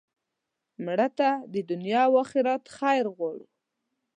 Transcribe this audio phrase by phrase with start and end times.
[0.85, 3.45] مړه ته د دنیا او آخرت خیر غواړو